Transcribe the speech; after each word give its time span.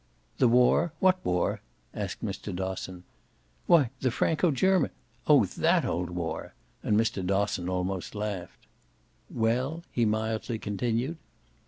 "The 0.39 0.47
war 0.47 0.93
what 0.99 1.23
war?" 1.23 1.61
asked 1.93 2.25
Mr. 2.25 2.51
Dosson. 2.55 3.03
"Why 3.67 3.91
the 3.99 4.09
Franco 4.09 4.49
German" 4.49 4.89
"Oh 5.27 5.45
THAT 5.45 5.85
old 5.85 6.09
war!" 6.09 6.55
And 6.81 6.99
Mr. 6.99 7.23
Dosson 7.23 7.69
almost 7.69 8.15
laughed. 8.15 8.65
"Well?" 9.29 9.83
he 9.91 10.05
mildly 10.05 10.57
continued. 10.57 11.17